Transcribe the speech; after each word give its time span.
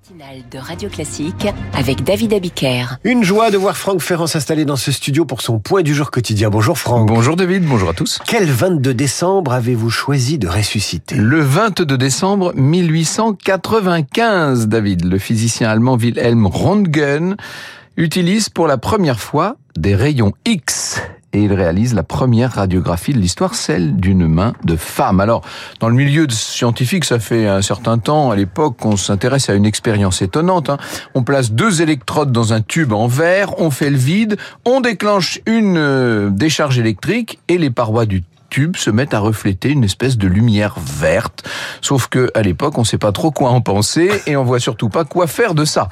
matinale 0.00 0.42
de 0.50 0.58
Radio 0.58 0.88
Classique 0.88 1.46
avec 1.74 2.02
David 2.04 2.32
Abiker. 2.32 2.86
Une 3.04 3.22
joie 3.22 3.50
de 3.50 3.58
voir 3.58 3.76
Franck 3.76 4.00
Ferrand 4.00 4.26
s'installer 4.26 4.64
dans 4.64 4.76
ce 4.76 4.92
studio 4.92 5.26
pour 5.26 5.42
son 5.42 5.58
point 5.58 5.82
du 5.82 5.94
jour 5.94 6.10
quotidien. 6.10 6.48
Bonjour 6.48 6.78
Franck. 6.78 7.08
Bonjour 7.08 7.36
David, 7.36 7.64
bonjour 7.64 7.90
à 7.90 7.92
tous. 7.92 8.18
Quel 8.26 8.44
22 8.44 8.94
décembre 8.94 9.52
avez-vous 9.52 9.90
choisi 9.90 10.38
de 10.38 10.48
ressusciter? 10.48 11.16
Le 11.16 11.40
22 11.40 11.98
décembre 11.98 12.54
1895, 12.54 14.68
David, 14.68 15.04
le 15.04 15.18
physicien 15.18 15.68
allemand 15.68 15.96
Wilhelm 15.96 16.46
Röntgen 16.46 17.36
utilise 17.96 18.48
pour 18.48 18.66
la 18.66 18.78
première 18.78 19.20
fois 19.20 19.56
des 19.76 19.94
rayons 19.94 20.32
X 20.44 21.00
et 21.32 21.42
il 21.42 21.52
réalise 21.52 21.94
la 21.94 22.02
première 22.02 22.54
radiographie 22.54 23.12
de 23.12 23.18
l'histoire, 23.18 23.54
celle 23.54 23.96
d'une 23.96 24.26
main 24.26 24.52
de 24.64 24.74
femme. 24.76 25.20
Alors, 25.20 25.42
dans 25.78 25.88
le 25.88 25.94
milieu 25.94 26.28
scientifique, 26.28 27.04
ça 27.04 27.20
fait 27.20 27.46
un 27.46 27.62
certain 27.62 27.98
temps, 27.98 28.32
à 28.32 28.36
l'époque, 28.36 28.76
qu'on 28.78 28.96
s'intéresse 28.96 29.48
à 29.48 29.54
une 29.54 29.64
expérience 29.64 30.22
étonnante. 30.22 30.70
Hein. 30.70 30.78
On 31.14 31.22
place 31.22 31.52
deux 31.52 31.82
électrodes 31.82 32.32
dans 32.32 32.52
un 32.52 32.60
tube 32.60 32.92
en 32.92 33.06
verre, 33.06 33.60
on 33.60 33.70
fait 33.70 33.90
le 33.90 33.96
vide, 33.96 34.38
on 34.64 34.80
déclenche 34.80 35.40
une 35.46 35.76
euh, 35.76 36.30
décharge 36.30 36.78
électrique 36.78 37.38
et 37.46 37.58
les 37.58 37.70
parois 37.70 38.06
du 38.06 38.24
tube 38.48 38.74
se 38.74 38.90
mettent 38.90 39.14
à 39.14 39.20
refléter 39.20 39.70
une 39.70 39.84
espèce 39.84 40.18
de 40.18 40.26
lumière 40.26 40.74
verte. 40.80 41.48
Sauf 41.80 42.08
que 42.08 42.32
à 42.34 42.42
l'époque, 42.42 42.76
on 42.76 42.80
ne 42.80 42.86
sait 42.86 42.98
pas 42.98 43.12
trop 43.12 43.30
quoi 43.30 43.50
en 43.50 43.60
penser 43.60 44.10
et 44.26 44.36
on 44.36 44.42
voit 44.42 44.58
surtout 44.58 44.88
pas 44.88 45.04
quoi 45.04 45.28
faire 45.28 45.54
de 45.54 45.64
ça. 45.64 45.88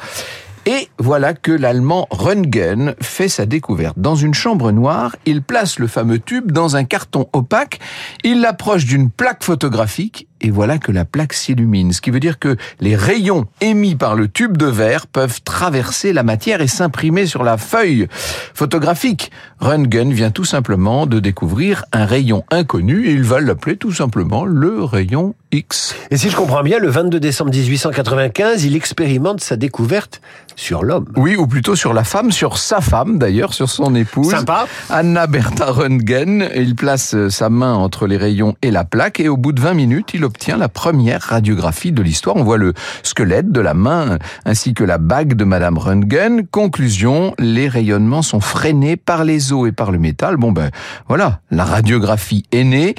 Et 0.68 0.90
voilà 0.98 1.32
que 1.32 1.50
l'allemand 1.50 2.06
Röntgen 2.10 2.94
fait 3.00 3.30
sa 3.30 3.46
découverte. 3.46 3.98
Dans 3.98 4.16
une 4.16 4.34
chambre 4.34 4.70
noire, 4.70 5.16
il 5.24 5.40
place 5.40 5.78
le 5.78 5.86
fameux 5.86 6.18
tube 6.18 6.52
dans 6.52 6.76
un 6.76 6.84
carton 6.84 7.26
opaque, 7.32 7.78
il 8.22 8.42
l'approche 8.42 8.84
d'une 8.84 9.08
plaque 9.08 9.44
photographique 9.44 10.27
et 10.40 10.50
voilà 10.50 10.78
que 10.78 10.92
la 10.92 11.04
plaque 11.04 11.32
s'illumine. 11.32 11.92
Ce 11.92 12.00
qui 12.00 12.10
veut 12.10 12.20
dire 12.20 12.38
que 12.38 12.56
les 12.80 12.96
rayons 12.96 13.46
émis 13.60 13.94
par 13.94 14.14
le 14.14 14.28
tube 14.28 14.56
de 14.56 14.66
verre 14.66 15.06
peuvent 15.06 15.40
traverser 15.42 16.12
la 16.12 16.22
matière 16.22 16.60
et 16.60 16.68
s'imprimer 16.68 17.26
sur 17.26 17.42
la 17.42 17.56
feuille 17.56 18.08
photographique. 18.54 19.30
Röntgen 19.60 20.12
vient 20.12 20.30
tout 20.30 20.44
simplement 20.44 21.06
de 21.06 21.20
découvrir 21.20 21.84
un 21.92 22.04
rayon 22.04 22.44
inconnu 22.50 23.06
et 23.08 23.12
il 23.12 23.24
va 23.24 23.40
l'appeler 23.40 23.76
tout 23.76 23.92
simplement 23.92 24.44
le 24.44 24.82
rayon 24.84 25.34
X. 25.52 25.94
Et 26.10 26.16
si 26.16 26.30
je 26.30 26.36
comprends 26.36 26.62
bien, 26.62 26.78
le 26.78 26.88
22 26.88 27.20
décembre 27.20 27.50
1895, 27.50 28.64
il 28.64 28.76
expérimente 28.76 29.40
sa 29.40 29.56
découverte 29.56 30.20
sur 30.56 30.82
l'homme. 30.82 31.06
Oui, 31.16 31.36
ou 31.36 31.46
plutôt 31.46 31.76
sur 31.76 31.94
la 31.94 32.04
femme, 32.04 32.32
sur 32.32 32.58
sa 32.58 32.80
femme 32.80 33.18
d'ailleurs, 33.18 33.54
sur 33.54 33.68
son 33.68 33.94
épouse. 33.94 34.30
Sympa. 34.30 34.66
Anna 34.90 35.26
Bertha 35.26 35.70
Röntgen. 35.70 36.48
Il 36.54 36.74
place 36.74 37.16
sa 37.28 37.48
main 37.48 37.74
entre 37.74 38.06
les 38.06 38.16
rayons 38.16 38.56
et 38.62 38.70
la 38.70 38.84
plaque 38.84 39.20
et 39.20 39.28
au 39.28 39.36
bout 39.36 39.52
de 39.52 39.60
20 39.60 39.74
minutes, 39.74 40.10
il 40.14 40.24
obtient 40.28 40.58
la 40.58 40.68
première 40.68 41.22
radiographie 41.22 41.90
de 41.90 42.02
l'histoire. 42.02 42.36
On 42.36 42.44
voit 42.44 42.58
le 42.58 42.74
squelette 43.02 43.50
de 43.50 43.62
la 43.62 43.72
main 43.72 44.18
ainsi 44.44 44.74
que 44.74 44.84
la 44.84 44.98
bague 44.98 45.32
de 45.32 45.44
Madame 45.44 45.78
Röntgen. 45.78 46.46
Conclusion, 46.46 47.34
les 47.38 47.66
rayonnements 47.66 48.20
sont 48.20 48.40
freinés 48.40 48.98
par 48.98 49.24
les 49.24 49.54
os 49.54 49.66
et 49.66 49.72
par 49.72 49.90
le 49.90 49.98
métal. 49.98 50.36
Bon 50.36 50.52
ben 50.52 50.70
voilà, 51.08 51.40
la 51.50 51.64
radiographie 51.64 52.44
est 52.52 52.64
née. 52.64 52.94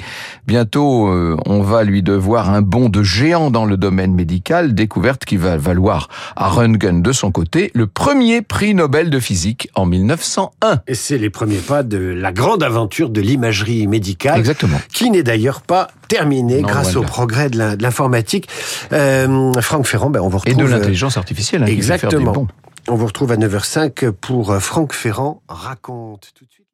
Bientôt, 0.48 1.06
euh, 1.06 1.36
on 1.46 1.62
va 1.62 1.84
lui 1.84 2.02
devoir 2.02 2.50
un 2.50 2.62
bond 2.62 2.88
de 2.88 3.04
géant 3.04 3.52
dans 3.52 3.64
le 3.64 3.76
domaine 3.76 4.12
médical, 4.12 4.74
découverte 4.74 5.24
qui 5.24 5.36
va 5.36 5.56
valoir 5.56 6.08
à 6.34 6.48
Röntgen 6.48 7.00
de 7.00 7.12
son 7.12 7.30
côté 7.30 7.70
le 7.74 7.86
premier 7.86 8.42
prix 8.42 8.74
Nobel 8.74 9.08
de 9.08 9.20
physique 9.20 9.70
en 9.76 9.86
1901. 9.86 10.80
Et 10.88 10.94
c'est 10.94 11.18
les 11.18 11.30
premiers 11.30 11.58
pas 11.58 11.84
de 11.84 11.98
la 11.98 12.32
grande 12.32 12.64
aventure 12.64 13.10
de 13.10 13.20
l'imagerie 13.20 13.86
médicale. 13.86 14.40
Exactement. 14.40 14.80
Qui 14.92 15.10
n'est 15.10 15.22
d'ailleurs 15.22 15.60
pas 15.60 15.88
terminée 16.10 16.60
Non, 16.60 16.68
grâce 16.68 16.92
loin 16.94 17.04
au 17.04 17.06
progrès 17.06 17.48
de 17.48 17.82
l'informatique. 17.82 18.48
Euh, 18.92 19.52
Franck 19.62 19.86
Ferrand, 19.86 20.10
ben 20.10 20.20
on 20.20 20.28
vous 20.28 20.38
Et 20.44 20.50
retrouve. 20.50 20.66
de 20.66 20.70
l'intelligence 20.70 21.16
artificielle. 21.16 21.62
hein, 21.62 21.66
Exactement. 21.66 22.46
On 22.88 22.96
vous 22.96 23.06
retrouve 23.06 23.30
à 23.32 23.36
9h05 23.36 24.10
pour 24.10 24.50
euh, 24.50 24.58
Franck 24.58 24.92
Ferrand 24.92 25.42
raconte 25.48 26.32
tout 26.36 26.44
de 26.44 26.50
suite. 26.50 26.66